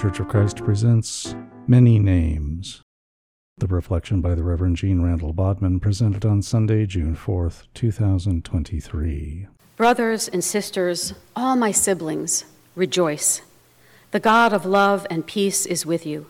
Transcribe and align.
Church 0.00 0.18
of 0.18 0.28
Christ 0.28 0.64
presents 0.64 1.34
Many 1.66 1.98
Names. 1.98 2.80
The 3.58 3.66
reflection 3.66 4.22
by 4.22 4.34
the 4.34 4.42
Reverend 4.42 4.76
Jeanne 4.76 5.02
Randall 5.02 5.34
Bodman 5.34 5.78
presented 5.78 6.24
on 6.24 6.40
Sunday, 6.40 6.86
June 6.86 7.14
4th, 7.14 7.64
2023. 7.74 9.46
Brothers 9.76 10.26
and 10.26 10.42
sisters, 10.42 11.12
all 11.36 11.54
my 11.54 11.70
siblings, 11.70 12.46
rejoice. 12.74 13.42
The 14.12 14.20
God 14.20 14.54
of 14.54 14.64
love 14.64 15.06
and 15.10 15.26
peace 15.26 15.66
is 15.66 15.84
with 15.84 16.06
you. 16.06 16.28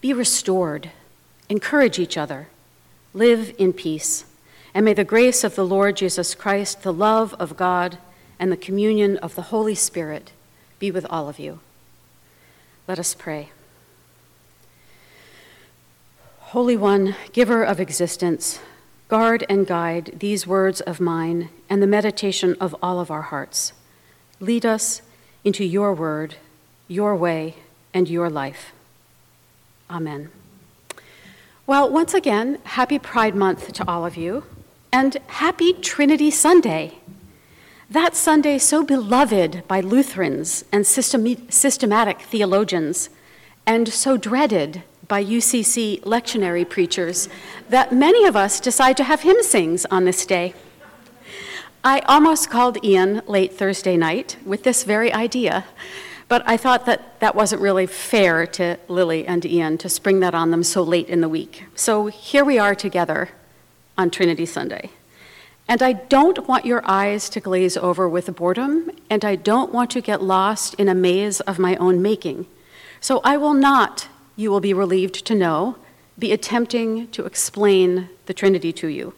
Be 0.00 0.14
restored, 0.14 0.90
encourage 1.50 1.98
each 1.98 2.16
other, 2.16 2.48
live 3.12 3.54
in 3.58 3.74
peace, 3.74 4.24
and 4.72 4.86
may 4.86 4.94
the 4.94 5.04
grace 5.04 5.44
of 5.44 5.56
the 5.56 5.66
Lord 5.66 5.96
Jesus 5.96 6.34
Christ, 6.34 6.84
the 6.84 6.92
love 6.94 7.34
of 7.34 7.54
God, 7.54 7.98
and 8.38 8.50
the 8.50 8.56
communion 8.56 9.18
of 9.18 9.34
the 9.34 9.52
Holy 9.52 9.74
Spirit 9.74 10.32
be 10.78 10.90
with 10.90 11.04
all 11.10 11.28
of 11.28 11.38
you. 11.38 11.60
Let 12.88 12.98
us 12.98 13.14
pray. 13.14 13.50
Holy 16.38 16.74
One, 16.74 17.14
giver 17.34 17.62
of 17.62 17.78
existence, 17.78 18.60
guard 19.08 19.44
and 19.46 19.66
guide 19.66 20.14
these 20.18 20.46
words 20.46 20.80
of 20.80 20.98
mine 20.98 21.50
and 21.68 21.82
the 21.82 21.86
meditation 21.86 22.56
of 22.58 22.74
all 22.82 22.98
of 22.98 23.10
our 23.10 23.20
hearts. 23.20 23.74
Lead 24.40 24.64
us 24.64 25.02
into 25.44 25.64
your 25.64 25.92
word, 25.92 26.36
your 26.88 27.14
way, 27.14 27.56
and 27.92 28.08
your 28.08 28.30
life. 28.30 28.72
Amen. 29.90 30.30
Well, 31.66 31.90
once 31.90 32.14
again, 32.14 32.56
happy 32.64 32.98
Pride 32.98 33.34
Month 33.34 33.70
to 33.74 33.86
all 33.86 34.06
of 34.06 34.16
you, 34.16 34.44
and 34.90 35.18
happy 35.26 35.74
Trinity 35.74 36.30
Sunday. 36.30 36.94
That 37.90 38.14
Sunday, 38.14 38.58
so 38.58 38.84
beloved 38.84 39.62
by 39.66 39.80
Lutherans 39.80 40.62
and 40.70 40.86
system- 40.86 41.50
systematic 41.50 42.20
theologians, 42.20 43.08
and 43.66 43.88
so 43.88 44.18
dreaded 44.18 44.82
by 45.08 45.24
UCC 45.24 46.02
lectionary 46.02 46.68
preachers, 46.68 47.30
that 47.70 47.90
many 47.90 48.26
of 48.26 48.36
us 48.36 48.60
decide 48.60 48.98
to 48.98 49.04
have 49.04 49.22
hymn 49.22 49.42
sings 49.42 49.86
on 49.86 50.04
this 50.04 50.26
day. 50.26 50.52
I 51.82 52.00
almost 52.00 52.50
called 52.50 52.76
Ian 52.84 53.22
late 53.26 53.54
Thursday 53.54 53.96
night 53.96 54.36
with 54.44 54.64
this 54.64 54.84
very 54.84 55.10
idea, 55.10 55.64
but 56.28 56.42
I 56.44 56.58
thought 56.58 56.84
that 56.84 57.18
that 57.20 57.34
wasn't 57.34 57.62
really 57.62 57.86
fair 57.86 58.46
to 58.48 58.76
Lily 58.88 59.26
and 59.26 59.46
Ian 59.46 59.78
to 59.78 59.88
spring 59.88 60.20
that 60.20 60.34
on 60.34 60.50
them 60.50 60.62
so 60.62 60.82
late 60.82 61.08
in 61.08 61.22
the 61.22 61.28
week. 61.28 61.64
So 61.74 62.08
here 62.08 62.44
we 62.44 62.58
are 62.58 62.74
together 62.74 63.30
on 63.96 64.10
Trinity 64.10 64.44
Sunday. 64.44 64.90
And 65.68 65.82
I 65.82 65.92
don't 65.92 66.48
want 66.48 66.64
your 66.64 66.82
eyes 66.86 67.28
to 67.28 67.40
glaze 67.40 67.76
over 67.76 68.08
with 68.08 68.34
boredom, 68.34 68.90
and 69.10 69.22
I 69.22 69.36
don't 69.36 69.72
want 69.72 69.90
to 69.90 70.00
get 70.00 70.22
lost 70.22 70.72
in 70.74 70.88
a 70.88 70.94
maze 70.94 71.40
of 71.40 71.58
my 71.58 71.76
own 71.76 72.00
making. 72.00 72.46
So 73.00 73.20
I 73.22 73.36
will 73.36 73.52
not, 73.52 74.08
you 74.34 74.50
will 74.50 74.60
be 74.60 74.72
relieved 74.72 75.26
to 75.26 75.34
know, 75.34 75.76
be 76.18 76.32
attempting 76.32 77.08
to 77.08 77.26
explain 77.26 78.08
the 78.24 78.34
Trinity 78.34 78.72
to 78.72 78.88
you. 78.88 79.12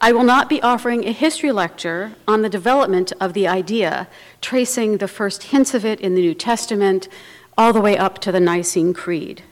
I 0.00 0.12
will 0.12 0.22
not 0.22 0.48
be 0.48 0.62
offering 0.62 1.04
a 1.04 1.12
history 1.12 1.50
lecture 1.50 2.12
on 2.28 2.42
the 2.42 2.48
development 2.48 3.12
of 3.20 3.32
the 3.32 3.48
idea, 3.48 4.06
tracing 4.40 4.98
the 4.98 5.08
first 5.08 5.44
hints 5.44 5.74
of 5.74 5.84
it 5.84 6.00
in 6.00 6.14
the 6.14 6.20
New 6.20 6.34
Testament 6.34 7.08
all 7.58 7.72
the 7.72 7.80
way 7.80 7.98
up 7.98 8.20
to 8.20 8.30
the 8.30 8.38
Nicene 8.38 8.94
Creed. 8.94 9.42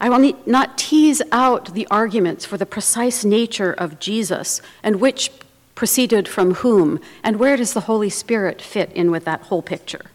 I 0.00 0.08
will 0.08 0.32
not 0.46 0.78
tease 0.78 1.22
out 1.32 1.74
the 1.74 1.86
arguments 1.90 2.44
for 2.44 2.56
the 2.56 2.66
precise 2.66 3.24
nature 3.24 3.72
of 3.72 3.98
Jesus 3.98 4.62
and 4.82 5.00
which 5.00 5.30
proceeded 5.74 6.26
from 6.26 6.54
whom, 6.54 7.00
and 7.22 7.36
where 7.36 7.56
does 7.56 7.72
the 7.72 7.82
Holy 7.82 8.10
Spirit 8.10 8.60
fit 8.60 8.90
in 8.92 9.10
with 9.10 9.24
that 9.24 9.42
whole 9.42 9.62
picture. 9.62 10.06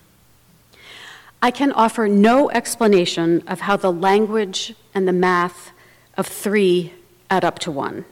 I 1.42 1.52
can 1.52 1.72
offer 1.72 2.08
no 2.08 2.50
explanation 2.52 3.44
of 3.48 3.62
how 3.62 3.78
the 3.78 3.92
language 3.92 4.76
and 4.94 5.08
the 5.08 5.14
math 5.14 5.72
of 6.18 6.28
three 6.28 6.94
add 7.30 7.44
up 7.44 7.60
to 7.60 7.72
one. 7.72 8.06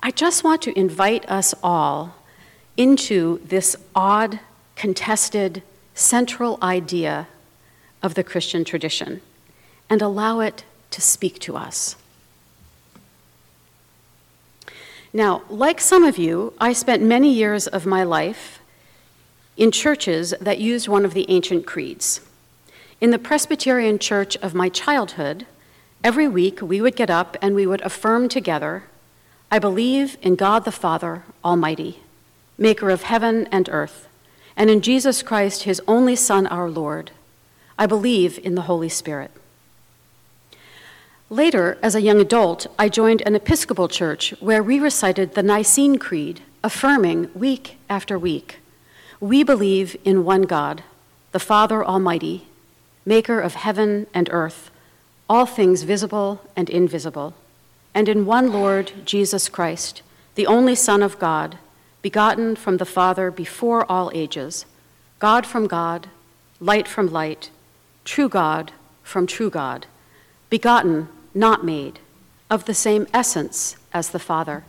I 0.00 0.10
just 0.10 0.44
want 0.44 0.62
to 0.62 0.78
invite 0.78 1.28
us 1.28 1.54
all 1.62 2.16
into 2.76 3.40
this 3.44 3.76
odd, 3.94 4.40
contested, 4.76 5.62
central 5.94 6.58
idea 6.62 7.28
of 8.02 8.14
the 8.14 8.24
Christian 8.24 8.64
tradition 8.64 9.20
and 9.88 10.02
allow 10.02 10.40
it 10.40 10.64
to 10.90 11.00
speak 11.00 11.38
to 11.40 11.56
us. 11.56 11.96
Now, 15.12 15.42
like 15.48 15.80
some 15.80 16.04
of 16.04 16.18
you, 16.18 16.52
I 16.58 16.72
spent 16.72 17.02
many 17.02 17.32
years 17.32 17.66
of 17.66 17.86
my 17.86 18.02
life 18.02 18.60
in 19.56 19.70
churches 19.70 20.34
that 20.40 20.58
used 20.58 20.88
one 20.88 21.04
of 21.04 21.14
the 21.14 21.24
ancient 21.30 21.66
creeds. 21.66 22.20
In 23.00 23.10
the 23.10 23.18
Presbyterian 23.18 23.98
church 23.98 24.36
of 24.38 24.54
my 24.54 24.68
childhood, 24.68 25.46
every 26.04 26.28
week 26.28 26.60
we 26.60 26.80
would 26.80 26.96
get 26.96 27.10
up 27.10 27.36
and 27.40 27.54
we 27.54 27.66
would 27.66 27.80
affirm 27.82 28.28
together 28.28 28.84
I 29.48 29.60
believe 29.60 30.18
in 30.22 30.34
God 30.34 30.64
the 30.64 30.72
Father 30.72 31.22
Almighty, 31.44 32.00
maker 32.58 32.90
of 32.90 33.04
heaven 33.04 33.46
and 33.52 33.68
earth, 33.70 34.08
and 34.56 34.68
in 34.68 34.80
Jesus 34.80 35.22
Christ, 35.22 35.62
his 35.62 35.80
only 35.86 36.16
Son, 36.16 36.48
our 36.48 36.68
Lord. 36.68 37.12
I 37.78 37.86
believe 37.86 38.40
in 38.44 38.56
the 38.56 38.62
Holy 38.62 38.88
Spirit. 38.88 39.30
Later, 41.30 41.76
as 41.82 41.96
a 41.96 42.00
young 42.00 42.20
adult, 42.20 42.68
I 42.78 42.88
joined 42.88 43.20
an 43.22 43.34
Episcopal 43.34 43.88
church 43.88 44.32
where 44.38 44.62
we 44.62 44.78
recited 44.78 45.34
the 45.34 45.42
Nicene 45.42 45.98
Creed, 45.98 46.40
affirming 46.62 47.30
week 47.34 47.78
after 47.90 48.16
week 48.16 48.60
We 49.18 49.42
believe 49.42 49.96
in 50.04 50.24
one 50.24 50.42
God, 50.42 50.84
the 51.32 51.40
Father 51.40 51.84
Almighty, 51.84 52.46
maker 53.04 53.40
of 53.40 53.54
heaven 53.54 54.06
and 54.14 54.28
earth, 54.30 54.70
all 55.28 55.46
things 55.46 55.82
visible 55.82 56.42
and 56.54 56.70
invisible, 56.70 57.34
and 57.92 58.08
in 58.08 58.24
one 58.24 58.52
Lord, 58.52 58.92
Jesus 59.04 59.48
Christ, 59.48 60.02
the 60.36 60.46
only 60.46 60.76
Son 60.76 61.02
of 61.02 61.18
God, 61.18 61.58
begotten 62.02 62.54
from 62.54 62.76
the 62.76 62.84
Father 62.84 63.32
before 63.32 63.90
all 63.90 64.12
ages, 64.14 64.64
God 65.18 65.44
from 65.44 65.66
God, 65.66 66.08
light 66.60 66.86
from 66.86 67.10
light, 67.10 67.50
true 68.04 68.28
God 68.28 68.70
from 69.02 69.26
true 69.26 69.50
God, 69.50 69.86
begotten 70.50 71.08
not 71.36 71.64
made, 71.64 72.00
of 72.50 72.64
the 72.64 72.74
same 72.74 73.06
essence 73.12 73.76
as 73.92 74.10
the 74.10 74.18
Father, 74.18 74.64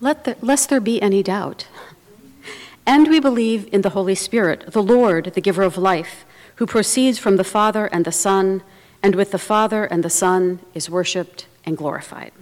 Let 0.00 0.24
the, 0.24 0.36
lest 0.40 0.68
there 0.68 0.80
be 0.80 1.00
any 1.00 1.22
doubt. 1.22 1.68
And 2.84 3.06
we 3.06 3.20
believe 3.20 3.68
in 3.72 3.82
the 3.82 3.90
Holy 3.90 4.16
Spirit, 4.16 4.72
the 4.72 4.82
Lord, 4.82 5.26
the 5.34 5.40
giver 5.40 5.62
of 5.62 5.78
life, 5.78 6.24
who 6.56 6.66
proceeds 6.66 7.18
from 7.18 7.36
the 7.36 7.44
Father 7.44 7.86
and 7.86 8.04
the 8.04 8.10
Son, 8.10 8.62
and 9.02 9.14
with 9.14 9.30
the 9.30 9.38
Father 9.38 9.84
and 9.84 10.02
the 10.02 10.10
Son 10.10 10.58
is 10.74 10.90
worshiped 10.90 11.46
and 11.64 11.76
glorified. 11.76 12.32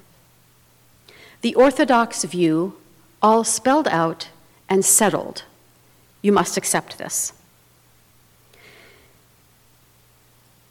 The 1.43 1.55
Orthodox 1.55 2.25
view, 2.25 2.77
all 3.21 3.45
spelled 3.45 3.89
out 3.89 4.29
and 4.69 4.83
settled. 4.83 5.45
You 6.23 6.33
must 6.33 6.57
accept 6.57 6.97
this. 6.97 7.35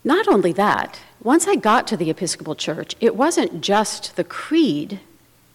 Not 0.03 0.27
only 0.27 0.53
that, 0.53 0.99
once 1.21 1.47
I 1.47 1.55
got 1.55 1.87
to 1.87 1.97
the 1.97 2.09
Episcopal 2.09 2.55
Church, 2.55 2.95
it 2.99 3.15
wasn't 3.15 3.61
just 3.61 4.15
the 4.15 4.23
creed 4.23 4.99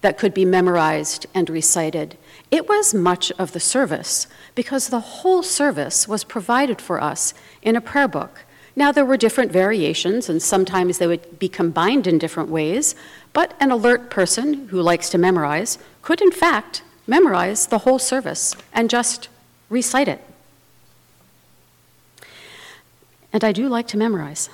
that 0.01 0.17
could 0.17 0.33
be 0.33 0.45
memorized 0.45 1.25
and 1.33 1.49
recited, 1.49 2.15
it 2.51 2.69
was 2.69 2.93
much 2.93 3.31
of 3.39 3.53
the 3.53 3.59
service, 3.59 4.27
because 4.53 4.89
the 4.89 4.99
whole 4.99 5.41
service 5.41 6.07
was 6.07 6.23
provided 6.23 6.79
for 6.79 7.01
us 7.01 7.33
in 7.63 7.75
a 7.75 7.81
prayer 7.81 8.07
book. 8.07 8.41
Now, 8.75 8.91
there 8.91 9.05
were 9.05 9.17
different 9.17 9.51
variations, 9.51 10.29
and 10.29 10.43
sometimes 10.43 10.99
they 10.99 11.07
would 11.07 11.39
be 11.39 11.49
combined 11.49 12.05
in 12.05 12.19
different 12.19 12.49
ways, 12.49 12.93
but 13.33 13.55
an 13.59 13.71
alert 13.71 14.11
person 14.11 14.67
who 14.67 14.81
likes 14.81 15.09
to 15.09 15.17
memorize 15.17 15.79
could, 16.03 16.21
in 16.21 16.31
fact, 16.31 16.83
memorize 17.07 17.67
the 17.67 17.79
whole 17.79 17.99
service 17.99 18.55
and 18.73 18.89
just 18.89 19.29
recite 19.69 20.07
it. 20.07 20.21
And 23.33 23.43
I 23.43 23.51
do 23.51 23.67
like 23.67 23.87
to 23.87 23.97
memorize. 23.97 24.49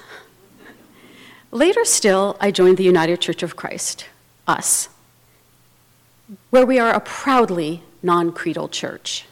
Later 1.51 1.83
still, 1.83 2.37
I 2.39 2.49
joined 2.49 2.77
the 2.77 2.83
United 2.83 3.19
Church 3.19 3.43
of 3.43 3.57
Christ, 3.57 4.05
us, 4.47 4.87
where 6.49 6.65
we 6.65 6.79
are 6.79 6.93
a 6.93 7.01
proudly 7.01 7.83
non 8.01 8.31
creedal 8.31 8.69
church. 8.69 9.25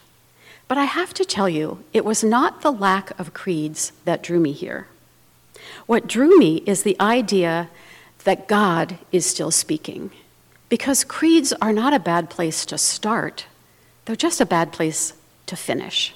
But 0.68 0.76
I 0.76 0.84
have 0.84 1.14
to 1.14 1.24
tell 1.24 1.48
you, 1.48 1.82
it 1.94 2.04
was 2.04 2.22
not 2.22 2.60
the 2.60 2.70
lack 2.70 3.18
of 3.18 3.32
creeds 3.32 3.92
that 4.04 4.22
drew 4.22 4.38
me 4.38 4.52
here. 4.52 4.86
What 5.86 6.06
drew 6.06 6.38
me 6.38 6.62
is 6.66 6.82
the 6.82 7.00
idea 7.00 7.70
that 8.24 8.46
God 8.46 8.98
is 9.10 9.24
still 9.24 9.50
speaking. 9.50 10.10
Because 10.68 11.04
creeds 11.04 11.54
are 11.54 11.72
not 11.72 11.94
a 11.94 11.98
bad 11.98 12.28
place 12.28 12.66
to 12.66 12.76
start, 12.76 13.46
they're 14.04 14.14
just 14.14 14.42
a 14.42 14.46
bad 14.46 14.72
place 14.72 15.14
to 15.46 15.56
finish. 15.56 16.14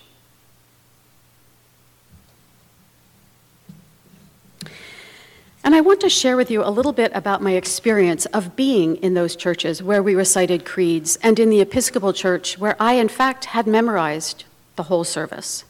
And 5.64 5.74
I 5.74 5.80
want 5.80 6.02
to 6.02 6.10
share 6.10 6.36
with 6.36 6.50
you 6.50 6.62
a 6.62 6.68
little 6.68 6.92
bit 6.92 7.10
about 7.14 7.40
my 7.40 7.52
experience 7.52 8.26
of 8.26 8.54
being 8.54 8.96
in 8.96 9.14
those 9.14 9.34
churches 9.34 9.82
where 9.82 10.02
we 10.02 10.14
recited 10.14 10.66
creeds 10.66 11.18
and 11.22 11.38
in 11.38 11.48
the 11.48 11.62
Episcopal 11.62 12.12
Church 12.12 12.58
where 12.58 12.76
I, 12.78 12.92
in 12.94 13.08
fact, 13.08 13.46
had 13.46 13.66
memorized 13.66 14.44
the 14.76 14.84
whole 14.84 15.04
service. 15.04 15.64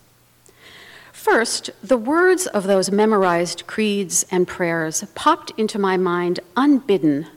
First, 1.12 1.70
the 1.80 1.96
words 1.96 2.48
of 2.48 2.64
those 2.64 2.90
memorized 2.90 3.68
creeds 3.68 4.26
and 4.32 4.48
prayers 4.48 5.04
popped 5.14 5.52
into 5.56 5.78
my 5.78 5.96
mind 5.96 6.40
unbidden 6.56 7.28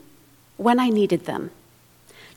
when 0.57 0.79
I 0.79 0.89
needed 0.89 1.25
them. 1.25 1.51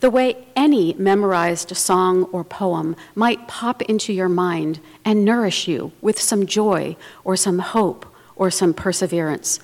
The 0.00 0.10
way 0.10 0.46
any 0.54 0.92
memorized 0.98 1.74
song 1.74 2.24
or 2.24 2.44
poem 2.44 2.94
might 3.14 3.48
pop 3.48 3.80
into 3.82 4.12
your 4.12 4.28
mind 4.28 4.80
and 5.02 5.24
nourish 5.24 5.66
you 5.66 5.92
with 6.02 6.20
some 6.20 6.44
joy 6.44 6.96
or 7.24 7.36
some 7.36 7.60
hope 7.60 8.04
or 8.36 8.50
some 8.50 8.74
perseverance 8.74 9.60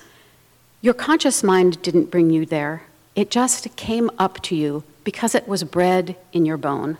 your 0.87 0.93
conscious 0.93 1.43
mind 1.43 1.81
didn't 1.81 2.09
bring 2.09 2.29
you 2.29 2.45
there, 2.45 2.83
it 3.13 3.29
just 3.29 3.75
came 3.75 4.09
up 4.17 4.41
to 4.41 4.55
you 4.55 4.85
because 5.03 5.35
it 5.35 5.45
was 5.45 5.65
bred 5.65 6.15
in 6.31 6.45
your 6.45 6.55
bone. 6.55 6.95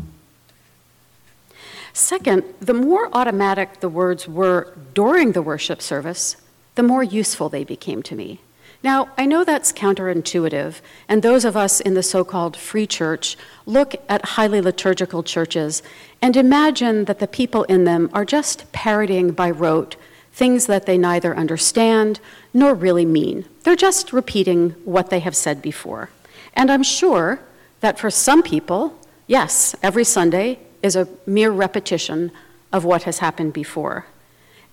Second, 1.94 2.44
the 2.60 2.74
more 2.74 3.08
automatic 3.14 3.80
the 3.80 3.88
words 3.88 4.28
were 4.28 4.74
during 4.94 5.32
the 5.32 5.42
worship 5.42 5.82
service, 5.82 6.36
the 6.76 6.84
more 6.84 7.02
useful 7.02 7.48
they 7.48 7.64
became 7.64 8.04
to 8.04 8.14
me. 8.14 8.42
Now, 8.84 9.08
I 9.18 9.26
know 9.26 9.46
that's 9.46 9.72
counterintuitive, 9.72 10.82
and 11.08 11.22
those 11.22 11.46
of 11.46 11.56
us 11.56 11.80
in 11.80 11.94
the 11.94 12.04
so 12.04 12.26
called 12.26 12.58
free 12.58 12.88
church 12.88 13.38
look 13.66 13.96
at 14.10 14.36
highly 14.36 14.60
liturgical 14.60 15.24
churches 15.24 15.82
and 16.22 16.36
imagine 16.36 17.06
that 17.06 17.20
the 17.20 17.26
people 17.26 17.64
in 17.64 17.86
them 17.86 18.10
are 18.12 18.26
just 18.26 18.70
parroting 18.74 19.32
by 19.32 19.50
rote 19.50 19.96
things 20.38 20.68
that 20.68 20.86
they 20.86 21.00
neither 21.00 21.36
understand 21.36 22.20
nor 22.54 22.76
really 22.76 23.06
mean. 23.06 23.44
They're 23.64 23.76
just 23.76 24.14
repeating 24.14 24.70
what 24.86 25.10
they 25.10 25.20
have 25.22 25.36
said 25.36 25.64
before. 25.64 26.12
And 26.54 26.70
I'm 26.70 26.84
sure 26.84 27.40
that 27.80 27.98
for 27.98 28.12
some 28.12 28.44
people, 28.44 29.00
yes, 29.26 29.76
every 29.82 30.04
Sunday 30.04 30.60
is 30.84 30.96
a 30.96 31.08
mere 31.26 31.50
repetition 31.50 32.32
of 32.72 32.86
what 32.86 33.04
has 33.04 33.18
happened 33.18 33.54
before. 33.54 34.06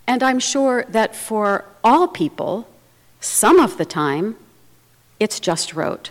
And 0.07 0.23
I'm 0.23 0.39
sure 0.39 0.85
that 0.91 1.17
for 1.17 1.65
all 1.83 2.09
people, 2.09 2.69
some 3.21 3.59
of 3.59 3.79
the 3.79 3.87
time, 3.87 4.37
it's 5.19 5.41
just 5.41 5.73
rote. 5.73 6.11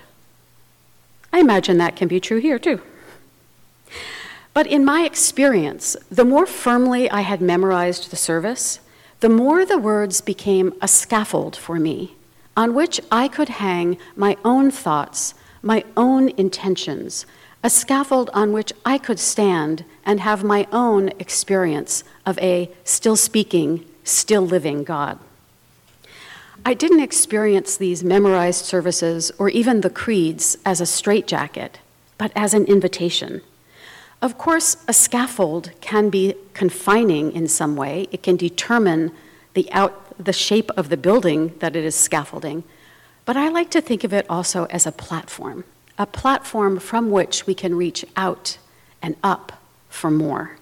I 1.31 1.39
imagine 1.39 1.77
that 1.77 1.95
can 1.95 2.07
be 2.07 2.19
true 2.19 2.39
here 2.39 2.57
too. 2.57 2.81
But 4.55 4.65
in 4.65 4.83
my 4.83 5.03
experience, 5.03 5.95
the 6.09 6.25
more 6.25 6.47
firmly 6.47 7.07
I 7.11 7.21
had 7.21 7.39
memorized 7.39 8.09
the 8.09 8.15
service, 8.15 8.79
the 9.23 9.29
more 9.29 9.65
the 9.65 9.77
words 9.77 10.19
became 10.19 10.73
a 10.81 10.87
scaffold 10.87 11.55
for 11.55 11.79
me 11.79 12.13
on 12.57 12.73
which 12.75 12.99
I 13.09 13.29
could 13.29 13.47
hang 13.47 13.97
my 14.17 14.35
own 14.43 14.69
thoughts, 14.69 15.33
my 15.61 15.85
own 15.95 16.27
intentions, 16.31 17.25
a 17.63 17.69
scaffold 17.69 18.29
on 18.33 18.51
which 18.51 18.73
I 18.85 18.97
could 18.97 19.19
stand 19.19 19.85
and 20.05 20.19
have 20.19 20.43
my 20.43 20.67
own 20.73 21.07
experience 21.19 22.03
of 22.25 22.37
a 22.39 22.69
still 22.83 23.15
speaking, 23.15 23.85
still 24.03 24.45
living 24.45 24.83
God. 24.83 25.19
I 26.65 26.73
didn't 26.73 26.99
experience 26.99 27.77
these 27.77 28.03
memorized 28.03 28.65
services 28.65 29.31
or 29.39 29.47
even 29.47 29.79
the 29.79 29.89
creeds 29.89 30.57
as 30.65 30.81
a 30.81 30.85
straitjacket, 30.85 31.79
but 32.17 32.33
as 32.35 32.53
an 32.53 32.65
invitation 32.65 33.41
of 34.23 34.37
course, 34.37 34.77
a 34.87 34.93
scaffold 34.93 35.71
can 35.81 36.09
be 36.09 36.33
confining 36.53 37.33
in 37.33 37.45
some 37.49 37.75
way. 37.75 38.07
It 38.09 38.23
can 38.23 38.37
determine 38.37 39.11
the, 39.53 39.69
out, 39.73 40.15
the 40.17 40.31
shape 40.31 40.71
of 40.77 40.87
the 40.87 40.95
building 40.95 41.53
that 41.59 41.75
it 41.75 41.83
is 41.83 41.93
scaffolding. 41.93 42.63
But 43.25 43.35
I 43.35 43.49
like 43.49 43.69
to 43.71 43.81
think 43.81 44.05
of 44.05 44.13
it 44.13 44.25
also 44.29 44.63
as 44.67 44.87
a 44.87 44.93
platform, 44.93 45.65
a 45.97 46.05
platform 46.05 46.79
from 46.79 47.11
which 47.11 47.45
we 47.45 47.53
can 47.53 47.75
reach 47.75 48.05
out 48.15 48.57
and 49.01 49.17
up 49.25 49.61
for 49.89 50.09
more. 50.09 50.57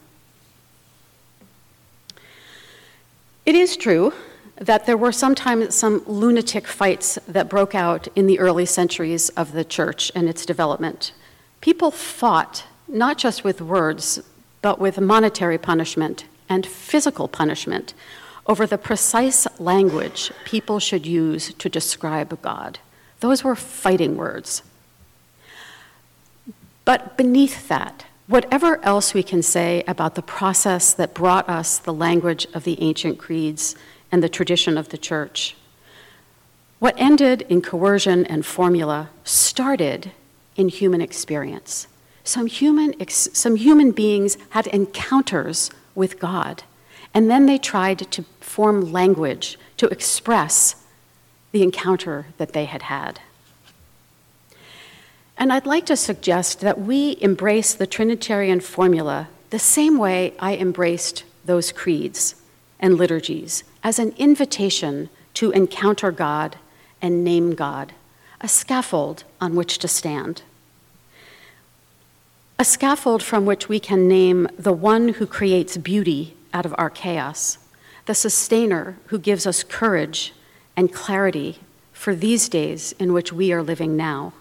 It 3.45 3.53
is 3.53 3.77
true 3.77 4.11
that 4.55 4.87
there 4.87 4.97
were 4.97 5.11
sometimes 5.11 5.75
some 5.75 6.01
lunatic 6.07 6.65
fights 6.65 7.19
that 7.27 7.47
broke 7.47 7.75
out 7.75 8.07
in 8.15 8.25
the 8.25 8.39
early 8.39 8.65
centuries 8.65 9.29
of 9.29 9.51
the 9.51 9.63
church 9.63 10.11
and 10.15 10.27
its 10.27 10.47
development. 10.47 11.13
People 11.61 11.91
fought 11.91 12.65
not 12.91 13.17
just 13.17 13.43
with 13.43 13.61
words, 13.61 14.21
but 14.61 14.79
with 14.79 14.99
monetary 14.99 15.57
punishment 15.57 16.25
and 16.49 16.65
physical 16.65 17.27
punishment 17.27 17.93
over 18.45 18.67
the 18.67 18.77
precise 18.77 19.47
language 19.59 20.31
people 20.45 20.79
should 20.79 21.05
use 21.05 21.53
to 21.53 21.69
describe 21.69 22.41
God. 22.41 22.79
Those 23.21 23.43
were 23.43 23.55
fighting 23.55 24.17
words. 24.17 24.61
But 26.83 27.15
beneath 27.17 27.67
that, 27.69 28.05
whatever 28.27 28.83
else 28.83 29.13
we 29.13 29.23
can 29.23 29.41
say 29.41 29.83
about 29.87 30.15
the 30.15 30.21
process 30.21 30.93
that 30.93 31.13
brought 31.13 31.47
us 31.47 31.77
the 31.77 31.93
language 31.93 32.47
of 32.53 32.63
the 32.63 32.81
ancient 32.81 33.17
creeds 33.17 33.75
and 34.11 34.21
the 34.21 34.29
tradition 34.29 34.77
of 34.77 34.89
the 34.89 34.97
church, 34.97 35.55
what 36.79 36.95
ended 36.97 37.43
in 37.43 37.61
coercion 37.61 38.25
and 38.25 38.45
formula 38.45 39.09
started 39.23 40.11
in 40.55 40.67
human 40.67 40.99
experience 40.99 41.87
some 42.23 42.47
human, 42.47 42.93
some 43.09 43.55
human 43.55 43.91
beings 43.91 44.37
had 44.51 44.67
encounters 44.67 45.71
with 45.95 46.19
God, 46.19 46.63
and 47.13 47.29
then 47.29 47.45
they 47.45 47.57
tried 47.57 47.99
to 48.11 48.23
form 48.39 48.91
language 48.91 49.57
to 49.77 49.87
express 49.87 50.75
the 51.51 51.63
encounter 51.63 52.27
that 52.37 52.53
they 52.53 52.65
had 52.65 52.83
had. 52.83 53.19
And 55.37 55.51
I'd 55.51 55.65
like 55.65 55.85
to 55.87 55.97
suggest 55.97 56.61
that 56.61 56.79
we 56.79 57.17
embrace 57.19 57.73
the 57.73 57.87
Trinitarian 57.87 58.59
formula 58.59 59.27
the 59.49 59.59
same 59.59 59.97
way 59.97 60.33
I 60.39 60.55
embraced 60.55 61.23
those 61.43 61.71
creeds 61.71 62.35
and 62.79 62.95
liturgies 62.95 63.63
as 63.83 63.99
an 63.99 64.13
invitation 64.17 65.09
to 65.33 65.51
encounter 65.51 66.11
God 66.11 66.57
and 67.01 67.23
name 67.23 67.55
God, 67.55 67.93
a 68.39 68.47
scaffold 68.47 69.23
on 69.41 69.55
which 69.55 69.79
to 69.79 69.87
stand 69.87 70.43
a 72.61 72.63
scaffold 72.63 73.23
from 73.23 73.43
which 73.43 73.67
we 73.67 73.79
can 73.79 74.07
name 74.07 74.47
the 74.55 74.71
one 74.71 75.09
who 75.13 75.25
creates 75.25 75.77
beauty 75.77 76.35
out 76.53 76.63
of 76.63 76.75
our 76.77 76.91
chaos, 76.91 77.57
the 78.05 78.13
sustainer 78.13 78.99
who 79.07 79.17
gives 79.17 79.47
us 79.47 79.63
courage 79.63 80.31
and 80.77 80.93
clarity 80.93 81.57
for 81.91 82.13
these 82.13 82.47
days 82.47 82.91
in 82.99 83.13
which 83.13 83.33
we 83.33 83.51
are 83.51 83.63
living 83.63 83.97
now. 83.97 84.31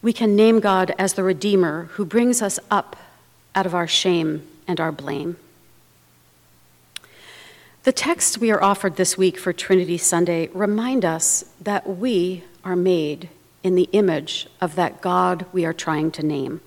We 0.00 0.14
can 0.14 0.34
name 0.34 0.58
God 0.58 0.94
as 0.98 1.12
the 1.12 1.22
Redeemer 1.22 1.90
who 1.92 2.06
brings 2.06 2.40
us 2.40 2.58
up 2.70 2.96
out 3.54 3.66
of 3.66 3.74
our 3.74 3.86
shame 3.86 4.48
and 4.66 4.80
our 4.80 4.90
blame. 4.90 5.36
The 7.82 7.92
texts 7.92 8.38
we 8.38 8.50
are 8.50 8.64
offered 8.64 8.96
this 8.96 9.18
week 9.18 9.36
for 9.36 9.52
Trinity 9.52 9.98
Sunday 9.98 10.48
remind 10.54 11.04
us 11.04 11.44
that 11.60 11.86
we 11.86 12.42
are 12.64 12.74
made 12.74 13.28
in 13.64 13.74
the 13.74 13.88
image 13.92 14.46
of 14.60 14.76
that 14.76 15.00
God 15.00 15.46
we 15.52 15.64
are 15.64 15.72
trying 15.72 16.12
to 16.12 16.22
name. 16.22 16.60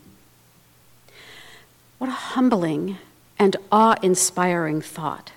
What 1.99 2.09
a 2.09 2.13
humbling 2.33 2.97
and 3.39 3.55
awe 3.71 3.95
inspiring 4.01 4.81
thought. 4.81 5.31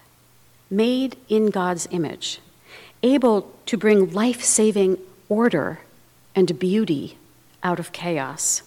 Made 0.71 1.17
in 1.29 1.51
God's 1.51 1.87
image, 1.91 2.41
able 3.03 3.53
to 3.67 3.77
bring 3.77 4.13
life 4.13 4.43
saving 4.43 4.99
order 5.29 5.81
and 6.35 6.59
beauty 6.59 7.19
out 7.63 7.79
of 7.79 7.93
chaos, 7.93 8.63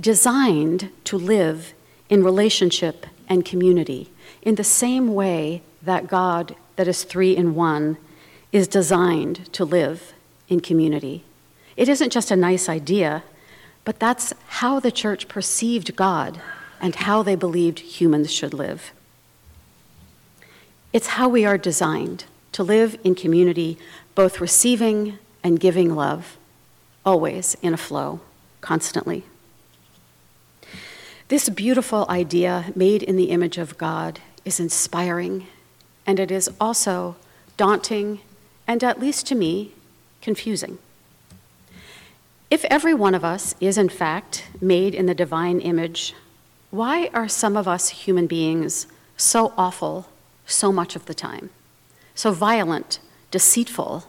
designed 0.00 0.90
to 1.04 1.18
live 1.18 1.74
in 2.08 2.24
relationship 2.24 3.06
and 3.28 3.44
community 3.44 4.10
in 4.42 4.54
the 4.54 4.64
same 4.64 5.14
way 5.14 5.62
that 5.82 6.08
God, 6.08 6.54
that 6.76 6.88
is 6.88 7.04
three 7.04 7.36
in 7.36 7.54
one, 7.54 7.98
is 8.50 8.68
designed 8.68 9.52
to 9.52 9.64
live 9.64 10.12
in 10.48 10.60
community. 10.60 11.24
It 11.76 11.88
isn't 11.88 12.12
just 12.12 12.30
a 12.30 12.36
nice 12.36 12.68
idea, 12.68 13.22
but 13.84 13.98
that's 13.98 14.32
how 14.48 14.80
the 14.80 14.92
church 14.92 15.28
perceived 15.28 15.96
God 15.96 16.40
and 16.80 16.94
how 16.94 17.22
they 17.22 17.34
believed 17.34 17.78
humans 17.78 18.32
should 18.32 18.54
live. 18.54 18.92
It's 20.92 21.08
how 21.08 21.28
we 21.28 21.44
are 21.44 21.58
designed 21.58 22.24
to 22.52 22.62
live 22.62 22.98
in 23.02 23.14
community, 23.14 23.78
both 24.14 24.40
receiving 24.40 25.18
and 25.42 25.58
giving 25.58 25.94
love, 25.94 26.36
always 27.04 27.56
in 27.62 27.72
a 27.72 27.78
flow, 27.78 28.20
constantly. 28.60 29.24
This 31.28 31.48
beautiful 31.48 32.04
idea, 32.10 32.72
made 32.76 33.02
in 33.02 33.16
the 33.16 33.30
image 33.30 33.56
of 33.56 33.78
God, 33.78 34.20
is 34.44 34.60
inspiring, 34.60 35.46
and 36.06 36.20
it 36.20 36.30
is 36.30 36.50
also 36.60 37.16
daunting 37.56 38.20
and, 38.66 38.84
at 38.84 39.00
least 39.00 39.26
to 39.28 39.34
me, 39.34 39.72
confusing. 40.20 40.78
If 42.52 42.66
every 42.66 42.92
one 42.92 43.14
of 43.14 43.24
us 43.24 43.54
is, 43.60 43.78
in 43.78 43.88
fact, 43.88 44.44
made 44.60 44.94
in 44.94 45.06
the 45.06 45.14
divine 45.14 45.58
image, 45.58 46.14
why 46.70 47.08
are 47.14 47.26
some 47.26 47.56
of 47.56 47.66
us 47.66 47.88
human 47.88 48.26
beings 48.26 48.86
so 49.16 49.54
awful 49.56 50.10
so 50.44 50.70
much 50.70 50.94
of 50.94 51.06
the 51.06 51.14
time, 51.14 51.48
so 52.14 52.30
violent 52.30 52.98
deceitful, 53.30 54.04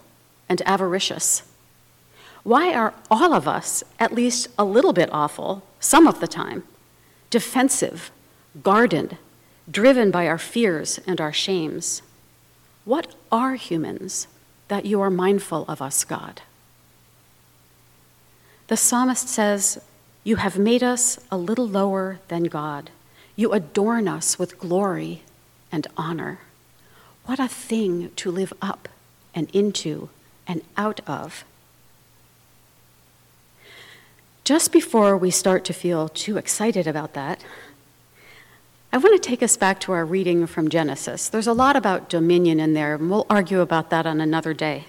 and 0.49 0.61
avaricious? 0.65 1.43
Why 2.43 2.73
are 2.73 2.93
all 3.09 3.31
of 3.33 3.47
us 3.47 3.81
at 3.97 4.13
least 4.13 4.49
a 4.59 4.65
little 4.65 4.91
bit 4.91 5.07
awful 5.13 5.63
some 5.79 6.05
of 6.05 6.19
the 6.19 6.27
time, 6.27 6.63
defensive, 7.29 8.11
guarded, 8.61 9.17
driven 9.71 10.11
by 10.11 10.27
our 10.27 10.37
fears 10.37 10.99
and 11.07 11.21
our 11.21 11.31
shames? 11.31 12.01
What 12.83 13.15
are 13.31 13.55
humans 13.55 14.27
that 14.67 14.85
you 14.85 14.99
are 14.99 15.09
mindful 15.09 15.63
of 15.69 15.81
us, 15.81 16.03
God? 16.03 16.41
The 18.73 18.77
psalmist 18.77 19.29
says, 19.29 19.79
You 20.23 20.37
have 20.37 20.57
made 20.57 20.81
us 20.81 21.19
a 21.29 21.37
little 21.37 21.67
lower 21.67 22.17
than 22.27 22.45
God. 22.45 22.89
You 23.35 23.51
adorn 23.51 24.07
us 24.07 24.39
with 24.39 24.57
glory 24.57 25.21
and 25.71 25.85
honor. 25.95 26.39
What 27.27 27.39
a 27.39 27.47
thing 27.47 28.09
to 28.15 28.31
live 28.31 28.51
up 28.63 28.89
and 29.35 29.47
into 29.53 30.09
and 30.47 30.63
out 30.75 31.01
of. 31.05 31.45
Just 34.43 34.71
before 34.71 35.15
we 35.15 35.29
start 35.29 35.65
to 35.65 35.73
feel 35.73 36.09
too 36.09 36.37
excited 36.37 36.87
about 36.87 37.13
that, 37.13 37.45
I 38.91 38.97
want 38.97 39.21
to 39.21 39.29
take 39.29 39.43
us 39.43 39.55
back 39.55 39.81
to 39.81 39.91
our 39.91 40.03
reading 40.03 40.47
from 40.47 40.67
Genesis. 40.67 41.29
There's 41.29 41.45
a 41.45 41.53
lot 41.53 41.75
about 41.75 42.09
dominion 42.09 42.59
in 42.59 42.73
there, 42.73 42.95
and 42.95 43.11
we'll 43.11 43.27
argue 43.29 43.59
about 43.59 43.91
that 43.91 44.07
on 44.07 44.19
another 44.19 44.55
day. 44.55 44.85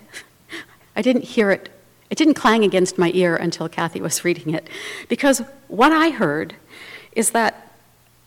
I 0.97 1.03
didn't 1.03 1.25
hear 1.25 1.51
it, 1.51 1.69
it 2.11 2.19
didn't 2.19 2.35
clang 2.35 2.65
against 2.65 2.99
my 2.99 3.11
ear 3.15 3.37
until 3.37 3.69
Kathy 3.69 4.01
was 4.01 4.25
reading 4.25 4.55
it. 4.55 4.69
Because 5.09 5.43
what 5.69 5.93
I 5.93 6.11
heard 6.11 6.55
is 7.13 7.31
that 7.31 7.73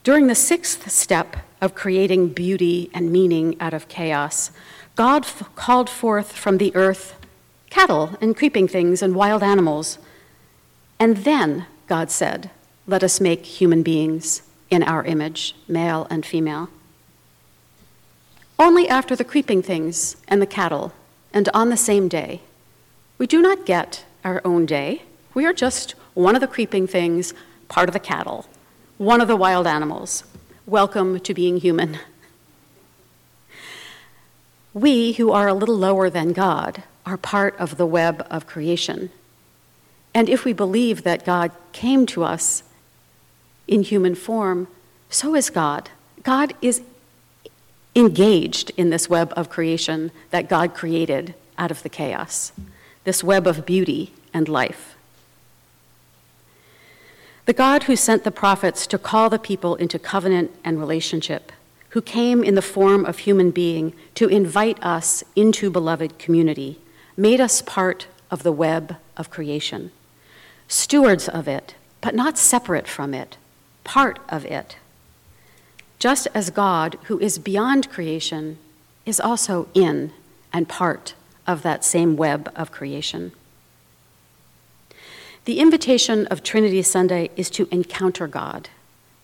during 0.04 0.28
the 0.28 0.36
sixth 0.36 0.90
step 0.90 1.38
of 1.62 1.76
creating 1.76 2.30
beauty 2.30 2.90
and 2.94 3.12
meaning 3.12 3.56
out 3.60 3.74
of 3.74 3.88
chaos, 3.88 4.52
God 4.96 5.26
f- 5.26 5.50
called 5.56 5.90
forth 5.90 6.32
from 6.32 6.58
the 6.58 6.76
earth 6.76 7.16
cattle 7.70 8.18
and 8.22 8.36
creeping 8.36 8.68
things 8.68 9.02
and 9.02 9.16
wild 9.16 9.44
animals 9.44 10.00
and 11.00 11.18
then 11.18 11.66
God 11.88 12.12
said, 12.12 12.50
Let 12.86 13.04
us 13.04 13.22
make 13.22 13.46
human 13.46 13.84
beings 13.84 14.42
in 14.70 14.84
our 14.84 15.04
image, 15.04 15.56
male 15.68 16.08
and 16.10 16.26
female. 16.26 16.70
Only 18.60 18.90
after 18.90 19.16
the 19.16 19.24
creeping 19.24 19.62
things 19.62 20.18
and 20.28 20.42
the 20.42 20.48
cattle, 20.48 20.94
and 21.32 21.48
on 21.54 21.70
the 21.70 21.78
same 21.78 22.08
day. 22.08 22.42
We 23.18 23.26
do 23.26 23.42
not 23.42 23.66
get 23.66 24.06
our 24.24 24.42
own 24.46 24.68
day. 24.68 25.02
We 25.34 25.46
are 25.46 25.54
just 25.54 25.92
one 26.14 26.36
of 26.36 26.42
the 26.42 26.48
creeping 26.48 26.86
things, 26.86 27.34
part 27.68 27.90
of 27.90 27.94
the 27.94 28.00
cattle, 28.00 28.46
one 29.00 29.22
of 29.22 29.28
the 29.28 29.36
wild 29.36 29.66
animals. 29.66 30.24
Welcome 30.68 31.20
to 31.22 31.34
being 31.34 31.58
human. 31.58 31.98
We, 34.74 35.14
who 35.14 35.32
are 35.32 35.48
a 35.48 35.56
little 35.56 35.78
lower 35.78 36.12
than 36.12 36.32
God, 36.32 36.84
are 37.08 37.18
part 37.18 37.56
of 37.58 37.78
the 37.78 37.88
web 37.88 38.26
of 38.30 38.46
creation. 38.46 39.10
And 40.14 40.30
if 40.30 40.46
we 40.46 40.54
believe 40.54 41.02
that 41.02 41.26
God 41.26 41.52
came 41.72 42.06
to 42.08 42.24
us 42.24 42.62
in 43.68 43.82
human 43.82 44.14
form, 44.14 44.68
so 45.10 45.34
is 45.34 45.50
God. 45.50 45.90
God 46.22 46.54
is 46.62 46.82
engaged 47.96 48.72
in 48.78 48.92
this 48.92 49.10
web 49.10 49.34
of 49.36 49.50
creation 49.50 50.12
that 50.30 50.48
God 50.50 50.76
created 50.76 51.34
out 51.58 51.72
of 51.72 51.82
the 51.82 51.90
chaos, 51.90 52.52
this 53.08 53.24
web 53.24 53.48
of 53.48 53.66
beauty 53.66 54.12
and 54.34 54.50
life. 54.50 54.98
The 57.46 57.54
God 57.54 57.84
who 57.84 57.96
sent 57.96 58.26
the 58.26 58.32
prophets 58.32 58.86
to 58.88 58.98
call 58.98 59.30
the 59.30 59.40
people 59.40 59.76
into 59.76 59.98
covenant 59.98 60.52
and 60.66 60.78
relationship, 60.78 61.54
who 61.92 62.02
came 62.02 62.44
in 62.44 62.56
the 62.56 62.62
form 62.62 63.06
of 63.06 63.20
human 63.20 63.52
being 63.52 63.94
to 64.16 64.28
invite 64.28 64.78
us 64.84 65.24
into 65.38 65.70
beloved 65.70 66.20
community, 66.20 66.82
made 67.16 67.40
us 67.40 67.62
part 67.62 68.08
of 68.30 68.44
the 68.44 68.52
web 68.52 68.98
of 69.16 69.30
creation 69.30 69.92
stewards 70.68 71.30
of 71.30 71.48
it, 71.48 71.76
but 72.02 72.14
not 72.14 72.38
separate 72.38 72.90
from 72.90 73.14
it, 73.14 73.38
part 73.86 74.20
of 74.28 74.44
it. 74.44 74.76
Just 75.98 76.28
as 76.34 76.50
God, 76.50 76.98
who 77.04 77.18
is 77.20 77.40
beyond 77.40 77.90
creation, 77.90 78.58
is 79.06 79.22
also 79.22 79.70
in 79.74 80.12
and 80.52 80.68
part 80.68 81.14
of 81.48 81.64
that 81.64 81.84
same 81.84 82.16
web 82.18 82.52
of 82.56 82.72
creation. 82.72 83.32
The 85.46 85.60
invitation 85.60 86.28
of 86.28 86.44
Trinity 86.44 86.82
Sunday 86.82 87.30
is 87.38 87.50
to 87.52 87.70
encounter 87.72 88.28
God 88.28 88.70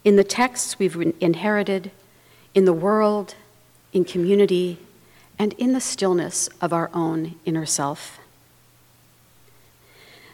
in 0.04 0.16
the 0.16 0.24
texts 0.24 0.80
we've 0.80 0.96
inherited, 1.20 1.92
in 2.54 2.66
the 2.66 2.74
world, 2.74 3.36
in 3.92 4.06
community, 4.06 4.80
and 5.38 5.54
in 5.54 5.74
the 5.74 5.82
stillness 5.82 6.48
of 6.62 6.72
our 6.74 6.90
own 6.94 7.36
inner 7.46 7.66
self. 7.66 8.20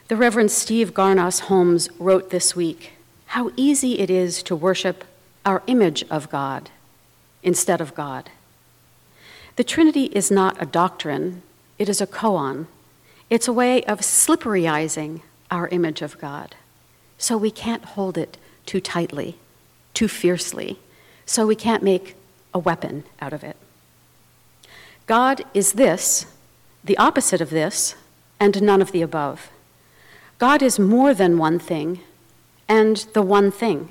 The 0.09 0.15
Reverend 0.15 0.51
Steve 0.51 0.93
Garnaas 0.93 1.41
Holmes 1.41 1.89
wrote 1.99 2.29
this 2.29 2.55
week 2.55 2.93
how 3.27 3.51
easy 3.55 3.99
it 3.99 4.09
is 4.09 4.41
to 4.43 4.55
worship 4.55 5.03
our 5.45 5.61
image 5.67 6.03
of 6.09 6.29
God 6.29 6.69
instead 7.43 7.79
of 7.79 7.93
God. 7.93 8.29
The 9.55 9.63
Trinity 9.63 10.05
is 10.05 10.31
not 10.31 10.61
a 10.61 10.65
doctrine, 10.65 11.43
it 11.79 11.89
is 11.89 12.01
a 12.01 12.07
koan. 12.07 12.67
It's 13.29 13.47
a 13.47 13.53
way 13.53 13.81
of 13.83 14.01
slipperyizing 14.01 15.21
our 15.49 15.67
image 15.69 16.01
of 16.01 16.19
God. 16.19 16.55
So 17.17 17.37
we 17.37 17.49
can't 17.49 17.83
hold 17.83 18.17
it 18.17 18.37
too 18.65 18.81
tightly, 18.81 19.37
too 19.93 20.07
fiercely, 20.07 20.77
so 21.25 21.47
we 21.47 21.55
can't 21.55 21.81
make 21.81 22.15
a 22.53 22.59
weapon 22.59 23.05
out 23.21 23.33
of 23.33 23.43
it. 23.43 23.55
God 25.07 25.43
is 25.53 25.73
this, 25.73 26.25
the 26.83 26.97
opposite 26.97 27.41
of 27.41 27.49
this, 27.49 27.95
and 28.39 28.61
none 28.61 28.81
of 28.81 28.91
the 28.91 29.01
above. 29.01 29.49
God 30.37 30.61
is 30.61 30.79
more 30.79 31.13
than 31.13 31.37
one 31.37 31.59
thing 31.59 32.01
and 32.67 32.97
the 33.13 33.21
one 33.21 33.51
thing. 33.51 33.89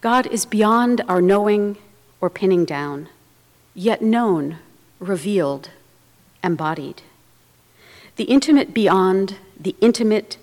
God 0.00 0.26
is 0.28 0.46
beyond 0.46 1.02
our 1.08 1.20
knowing 1.20 1.76
or 2.20 2.30
pinning 2.30 2.64
down, 2.64 3.08
yet 3.74 4.00
known, 4.00 4.58
revealed, 5.00 5.70
embodied. 6.46 7.02
The 8.16 8.24
intimate 8.24 8.72
beyond, 8.72 9.36
the 9.60 9.76
intimate 9.82 10.38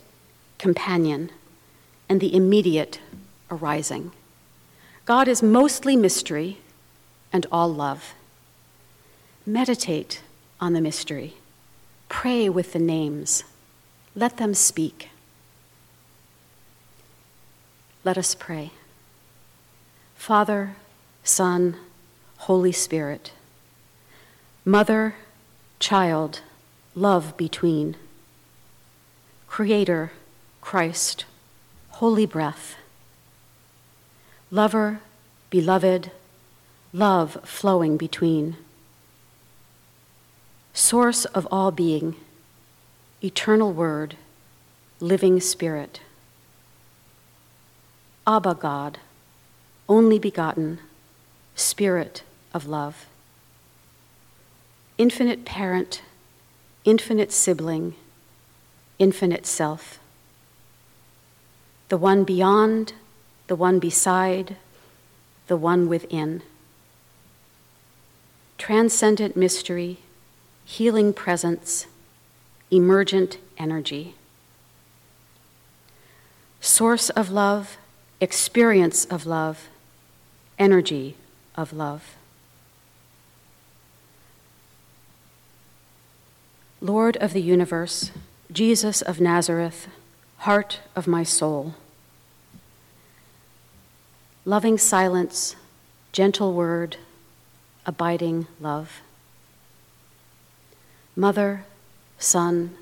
companion, 0.60 1.31
and 2.07 2.22
the 2.22 2.36
immediate 2.36 3.00
arising. 3.50 4.12
God 5.05 5.27
is 5.27 5.41
mostly 5.41 5.95
mystery 5.95 6.60
and 7.31 7.48
all 7.51 7.74
love. 7.74 8.13
Meditate 9.45 10.22
on 10.62 10.74
the 10.74 10.81
mystery. 10.81 11.33
Pray 12.10 12.48
with 12.48 12.74
the 12.74 12.79
names 12.79 13.43
let 14.15 14.38
them 14.38 14.53
speak. 14.53 15.10
Let 18.03 18.17
us 18.17 18.36
pray. 18.36 18.72
Father, 20.15 20.75
Son, 21.24 21.77
Holy 22.38 22.72
Spirit, 22.72 23.31
Mother, 24.65 25.15
Child, 25.83 26.39
love 26.95 27.35
between, 27.35 27.97
Creator, 29.47 30.13
Christ, 30.61 31.25
Holy 31.99 32.25
Breath, 32.25 32.77
Lover, 34.49 35.01
Beloved, 35.49 36.09
love 36.93 37.37
flowing 37.43 37.97
between, 37.97 38.55
Source 40.73 41.25
of 41.25 41.45
all 41.51 41.69
being 41.71 42.15
eternal 43.21 43.73
Word, 43.73 44.15
living 45.01 45.41
Spirit. 45.41 45.99
Abba 48.25 48.55
God, 48.55 48.99
only 49.89 50.17
begotten, 50.17 50.79
Spirit 51.55 52.23
of 52.53 52.67
love. 52.67 53.05
Infinite 55.03 55.43
parent, 55.43 56.01
infinite 56.86 57.33
sibling, 57.33 57.93
infinite 59.00 59.45
self. 59.45 60.00
The 61.89 61.98
one 61.98 62.24
beyond, 62.24 62.93
the 63.48 63.55
one 63.57 63.79
beside, 63.79 64.55
the 65.48 65.57
one 65.57 65.89
within. 65.89 66.41
Transcendent 68.57 69.36
mystery, 69.36 69.98
healing 70.63 71.12
presence 71.12 71.88
emergent 72.72 73.39
energy. 73.57 74.15
Source 76.62 77.10
of 77.10 77.29
love, 77.29 77.75
experience 78.22 79.03
of 79.03 79.25
love, 79.25 79.67
energy 80.57 81.17
of 81.57 81.74
love. 81.74 82.15
Lord 86.83 87.15
of 87.21 87.31
the 87.31 87.41
universe, 87.41 88.11
Jesus 88.51 89.01
of 89.01 89.21
Nazareth, 89.21 89.87
heart 90.39 90.81
of 90.97 91.07
my 91.07 91.23
soul. 91.23 91.75
Loving 94.43 94.77
silence, 94.77 95.55
gentle 96.11 96.51
word, 96.51 96.97
abiding 97.85 98.47
love. 98.59 98.99
Mother, 101.15 101.63
Son, 102.19 102.75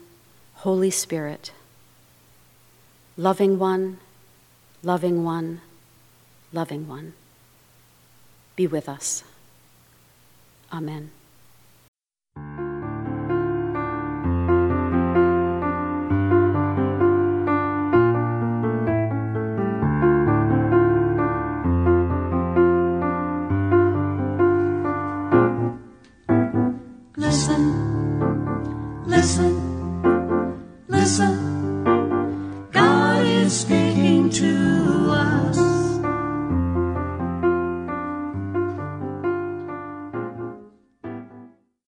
Holy 0.56 0.90
Spirit, 0.90 1.52
loving 3.16 3.60
one, 3.60 4.00
loving 4.82 5.24
one, 5.24 5.62
loving 6.52 6.88
one, 6.88 7.14
be 8.56 8.66
with 8.66 8.90
us. 8.90 9.24
Amen. 10.74 11.12